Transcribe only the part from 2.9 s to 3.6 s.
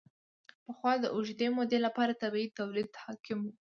حاکم و.